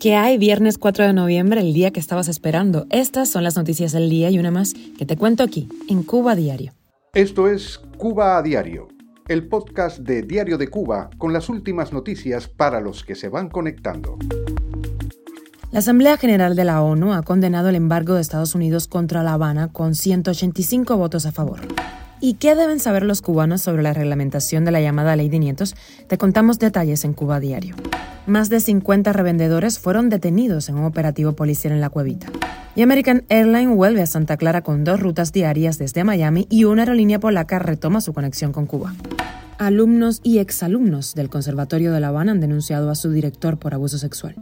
[0.00, 2.86] ¿Qué hay viernes 4 de noviembre, el día que estabas esperando?
[2.90, 6.34] Estas son las noticias del día y una más que te cuento aquí, en Cuba
[6.34, 6.72] Diario.
[7.14, 8.88] Esto es Cuba a Diario,
[9.28, 13.48] el podcast de Diario de Cuba con las últimas noticias para los que se van
[13.48, 14.18] conectando.
[15.70, 19.34] La Asamblea General de la ONU ha condenado el embargo de Estados Unidos contra La
[19.34, 21.60] Habana con 185 votos a favor.
[22.20, 25.76] ¿Y qué deben saber los cubanos sobre la reglamentación de la llamada Ley de Nietos?
[26.08, 27.76] Te contamos detalles en Cuba Diario.
[28.26, 32.26] Más de 50 revendedores fueron detenidos en un operativo policial en la cuevita.
[32.74, 36.82] Y American Airlines vuelve a Santa Clara con dos rutas diarias desde Miami y una
[36.82, 38.94] aerolínea polaca retoma su conexión con Cuba.
[39.58, 43.96] Alumnos y exalumnos del Conservatorio de La Habana han denunciado a su director por abuso
[43.96, 44.34] sexual.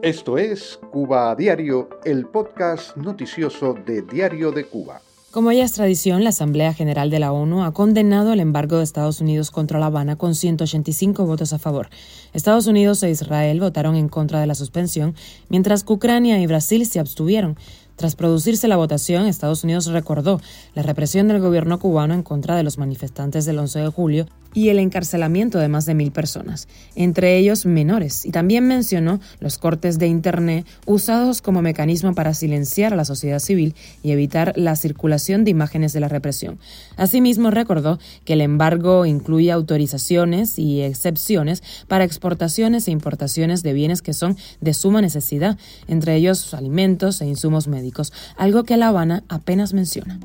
[0.00, 5.00] Esto es Cuba a Diario, el podcast noticioso de Diario de Cuba.
[5.34, 8.84] Como ya es tradición, la Asamblea General de la ONU ha condenado el embargo de
[8.84, 11.88] Estados Unidos contra La Habana con 185 votos a favor.
[12.32, 15.16] Estados Unidos e Israel votaron en contra de la suspensión,
[15.48, 17.56] mientras que Ucrania y Brasil se abstuvieron.
[17.96, 20.40] Tras producirse la votación, Estados Unidos recordó
[20.76, 24.68] la represión del gobierno cubano en contra de los manifestantes del 11 de julio y
[24.68, 29.98] el encarcelamiento de más de mil personas, entre ellos menores, y también mencionó los cortes
[29.98, 35.44] de Internet usados como mecanismo para silenciar a la sociedad civil y evitar la circulación
[35.44, 36.58] de imágenes de la represión.
[36.96, 44.02] Asimismo, recordó que el embargo incluye autorizaciones y excepciones para exportaciones e importaciones de bienes
[44.02, 45.58] que son de suma necesidad,
[45.88, 50.20] entre ellos alimentos e insumos médicos, algo que La Habana apenas menciona.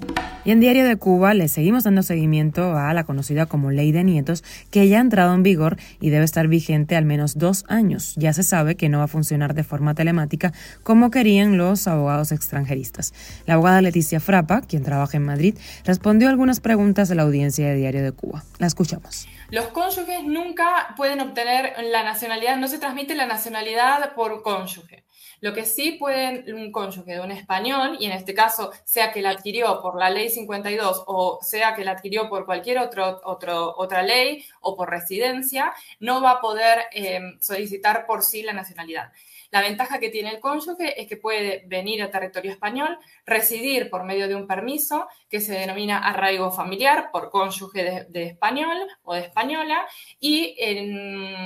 [0.50, 4.04] Y en Diario de Cuba le seguimos dando seguimiento a la conocida como Ley de
[4.04, 8.16] Nietos, que ya ha entrado en vigor y debe estar vigente al menos dos años.
[8.16, 12.32] Ya se sabe que no va a funcionar de forma telemática como querían los abogados
[12.32, 13.14] extranjeristas.
[13.46, 15.56] La abogada Leticia Frapa, quien trabaja en Madrid,
[15.86, 18.44] respondió algunas preguntas de la audiencia de Diario de Cuba.
[18.58, 19.28] La escuchamos.
[19.52, 25.04] Los cónyuges nunca pueden obtener la nacionalidad, no se transmite la nacionalidad por cónyuge.
[25.42, 29.22] Lo que sí pueden un cónyuge de un español, y en este caso sea que
[29.22, 33.76] la adquirió por la ley 52 o sea que la adquirió por cualquier otro, otro,
[33.78, 39.12] otra ley o por residencia, no va a poder eh, solicitar por sí la nacionalidad.
[39.52, 44.04] La ventaja que tiene el cónyuge es que puede venir a territorio español, residir por
[44.04, 49.22] medio de un permiso que se denomina arraigo familiar por cónyuge de, español o de
[49.22, 49.88] española
[50.20, 50.56] y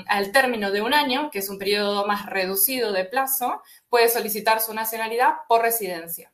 [0.07, 4.61] al término de un año, que es un periodo más reducido de plazo, puede solicitar
[4.61, 6.33] su nacionalidad por residencia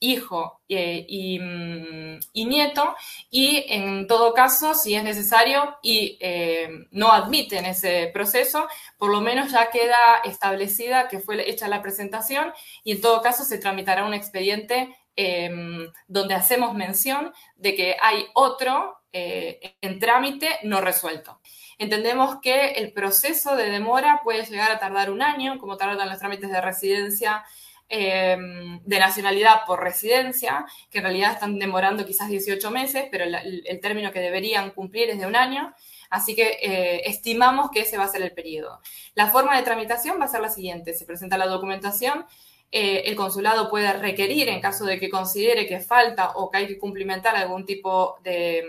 [0.00, 1.06] hijo eh,
[1.40, 2.94] mm, y, nieto,
[3.30, 8.68] y en todo caso, si es necesario y eh, no admiten ese proceso,
[8.98, 12.52] por lo menos ya queda establecida que fue hecha la presentación
[12.84, 18.26] y en todo caso se tramitará un expediente em, donde hacemos mención de que hay
[18.34, 21.40] otro eh, en trámite no resuelto.
[21.78, 26.18] Entendemos que el proceso de demora puede llegar a tardar un año, como tardan los
[26.18, 27.44] trámites de residencia
[27.88, 33.80] Em, de nacionalidad por residencia, que en realidad están demorando quizás 18 meses, pero el,
[33.80, 35.72] término que deberían cumplir es de un año.
[36.10, 38.80] Así que eh, estimamos que ese va a ser el periodo.
[39.14, 40.94] La forma de tramitación va a ser la siguiente.
[40.94, 42.26] Se presenta la documentación,
[42.72, 46.66] eh, el consulado puede requerir, en caso de que considere que falta o que hay
[46.66, 48.64] que cumplimentar algún tipo de,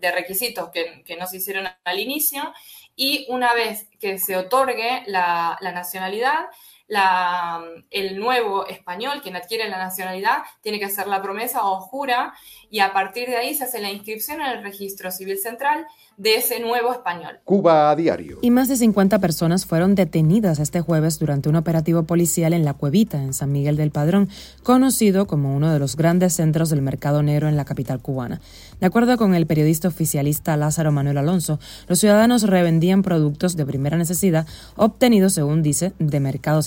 [0.00, 2.52] requisitos que, no se hicieron al inicio,
[2.94, 6.46] y una vez que se otorgue la nacionalidad,
[6.88, 12.34] el nuevo español, quien adquiere la nacionalidad, tiene que hacer la promesa o jura
[12.70, 16.34] y a partir de ahí se hace la inscripción en el registro civil central de
[16.34, 17.38] ese nuevo español.
[17.44, 18.38] Cuba a diario.
[18.42, 22.74] Y más de 50 personas fueron detenidas este jueves durante un operativo policial en La
[22.74, 24.28] Cuevita, en San Miguel del Padrón,
[24.64, 28.40] conocido como uno de los grandes centros del mercado negro en la capital cubana.
[28.80, 33.96] De acuerdo con el periodista oficialista Lázaro Manuel Alonso, los ciudadanos revendían productos de primera
[33.96, 34.46] necesidad
[34.76, 36.66] obtenidos, según dice, de mercados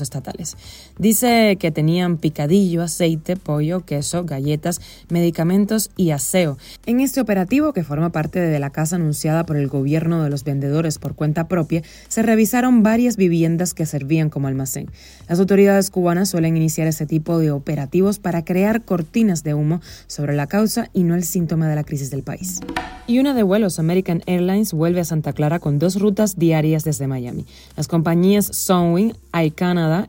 [0.98, 6.58] Dice que tenían picadillo, aceite, pollo, queso, galletas, medicamentos y aseo.
[6.86, 10.44] En este operativo, que forma parte de la casa anunciada por el gobierno de los
[10.44, 14.90] vendedores por cuenta propia, se revisaron varias viviendas que servían como almacén.
[15.30, 20.36] Las autoridades cubanas suelen iniciar ese tipo de operativos para crear cortinas de humo sobre
[20.36, 22.60] la causa y no el síntoma de la crisis del país.
[23.07, 27.07] Y una de vuelos American Airlines vuelve a Santa Clara con dos rutas diarias desde
[27.07, 27.46] Miami.
[27.75, 29.54] Las compañías Sunwing, Air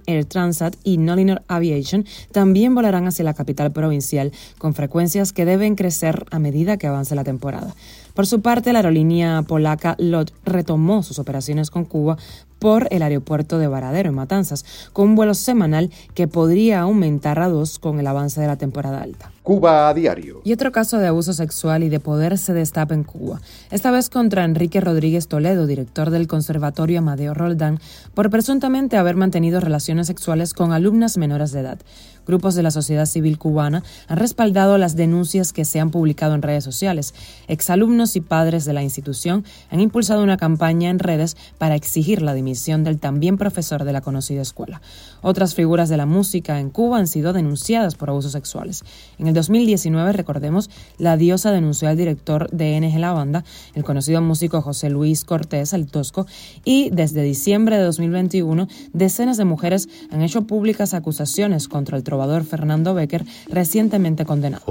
[0.06, 5.74] Air Transat y Nolinor Aviation también volarán hacia la capital provincial con frecuencias que deben
[5.74, 7.74] crecer a medida que avance la temporada.
[8.14, 12.18] Por su parte, la aerolínea polaca LOT retomó sus operaciones con Cuba
[12.58, 17.48] por el aeropuerto de Varadero en Matanzas, con un vuelo semanal que podría aumentar a
[17.48, 19.32] dos con el avance de la temporada alta.
[19.42, 20.40] Cuba a diario.
[20.44, 23.40] Y otro caso de abuso sexual y de poder se destapa en Cuba,
[23.72, 27.80] esta vez contra Enrique Rodríguez Toledo, director del Conservatorio Amadeo Roldán,
[28.14, 31.78] por presuntamente haber mantenido relaciones sexuales con alumnas menores de edad.
[32.24, 36.42] Grupos de la sociedad civil cubana han respaldado las denuncias que se han publicado en
[36.42, 37.14] redes sociales.
[37.48, 42.34] Exalumnos y padres de la institución han impulsado una campaña en redes para exigir la
[42.34, 44.80] dimisión del también profesor de la conocida escuela.
[45.20, 48.84] Otras figuras de la música en Cuba han sido denunciadas por abusos sexuales.
[49.18, 53.44] En el 2019, recordemos, la diosa denunció al director de NG La Banda,
[53.74, 56.26] el conocido músico José Luis Cortés, el Tosco,
[56.64, 62.44] y desde diciembre de 2021, decenas de mujeres han hecho públicas acusaciones contra el trovador
[62.44, 64.62] Fernando Becker, recientemente condenado.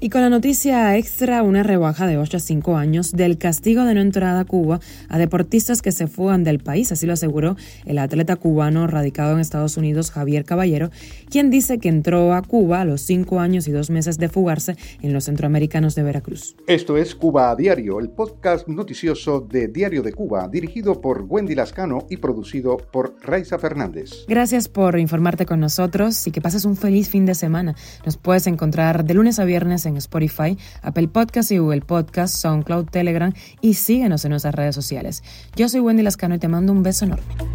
[0.00, 3.94] Y con la noticia extra, una rebaja de 8 a 5 años del castigo de
[3.94, 7.56] no entrada a Cuba a deportistas que se fugan del país, así lo aseguró
[7.86, 10.90] el atleta cubano radicado en Estados Unidos, Javier Caballero,
[11.30, 14.76] quien dice que entró a Cuba a los 5 años y 2 meses de fugarse
[15.00, 16.56] en los centroamericanos de Veracruz.
[16.66, 21.54] Esto es Cuba a Diario, el podcast noticioso de Diario de Cuba, dirigido por Wendy
[21.54, 24.24] Lascano y producido por Raiza Fernández.
[24.26, 27.76] Gracias por informarte con nosotros y que pases un feliz fin de semana.
[28.04, 32.86] Nos puedes encontrar de lunes a viernes en Spotify, Apple Podcast y Google Podcast, SoundCloud,
[32.86, 35.22] Telegram y síguenos en nuestras redes sociales.
[35.54, 37.51] Yo soy Wendy Lascano y te mando un beso enorme.